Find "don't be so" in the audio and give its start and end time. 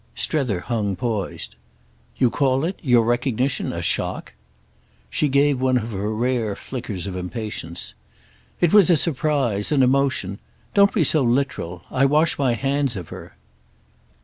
10.73-11.21